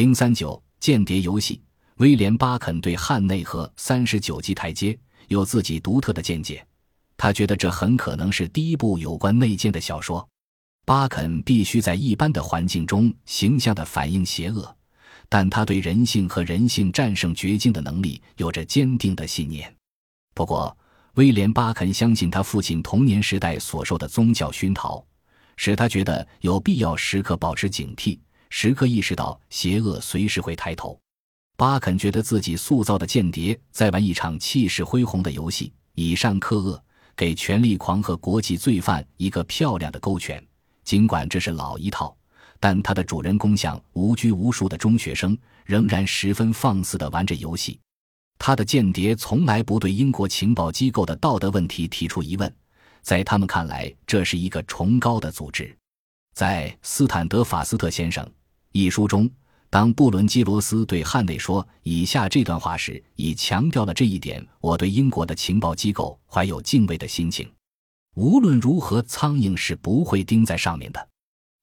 [0.00, 1.60] 零三九间谍游戏，
[1.96, 6.66] 威廉·巴肯对汉内和三十九级台阶有自己独特的见解。
[7.18, 10.26] 他觉得这很可能是第一部有关内奸的小说。
[10.86, 14.74] 巴肯必须在一般的环境中形象地反映邪恶，
[15.28, 19.70] 但他对人性和人性战胜绝境的能力有着坚定的信念。
[20.32, 20.74] 不过，
[21.16, 25.04] 威廉·巴肯相信他父亲童年时代所受的宗教熏陶，
[25.58, 28.18] 使他觉得有必要时刻保持警惕。
[28.50, 31.00] 时刻意识到邪恶随时会抬头，
[31.56, 36.82] 巴肯觉得自己塑造的间谍在玩一场气势恢宏的游戏，以善克恶，
[37.16, 40.44] 给权力狂和国际罪犯一个漂亮的勾拳。
[40.82, 42.14] 尽管这是老一套，
[42.58, 47.78] 但他的主人公像无拘无束的中学生，仍然十分放肆地玩着游戏。
[48.36, 52.52] 他的间谍从来不对英国情报机构的道德问题提出疑问，
[53.00, 55.74] 在他们看来，这是一个崇高的组织。
[56.34, 58.28] 在斯坦德法斯特先生。
[58.72, 59.28] 一书中，
[59.68, 64.46] 当布伦基罗斯对汉内说以下这段话时，已强调了这一点。
[64.60, 67.50] 我对英国的情报机构怀有敬畏的心情。
[68.14, 71.08] 无论如何，苍蝇是不会钉在上面的。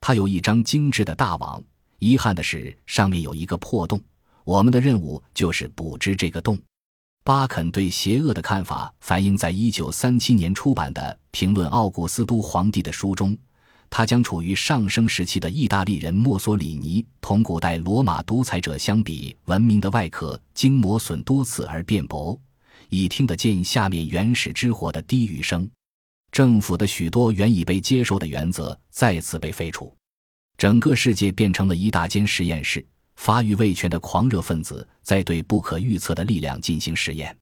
[0.00, 1.62] 它有一张精致的大网，
[1.98, 4.00] 遗憾的是，上面有一个破洞。
[4.42, 6.58] 我们的任务就是补织这个洞。
[7.22, 11.02] 巴肯对邪恶的看法反映在一九三七年出版的
[11.32, 13.36] 《评论奥古斯都皇帝》的书中。
[13.96, 22.36] 他将处于上升时期的意大利人墨索里尼同古代罗马独裁者相比，文明的外壳经磨损多次而变薄，
[22.88, 25.70] 已听得见下面原始之火的低语声。
[26.32, 29.96] 政府的许多原已被接受的原则再次被废除，
[30.58, 32.84] 整个世界变成了一大间实验室。
[33.14, 37.38] 发育未全的狂热分子在对不可预测的力量进行实验。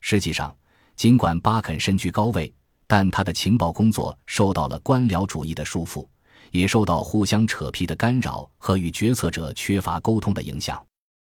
[0.00, 0.56] 实际上，
[0.94, 2.54] 尽管巴肯身居高位。
[2.88, 6.04] 但他的情报工作受到了官僚主义的束缚，
[6.50, 10.82] 也受到互相扯皮的干扰和与决策者缺乏沟通的影响。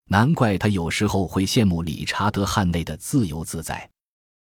[0.10, 3.90] 难怪他有时候会羡慕理查德·汉内的自由自在。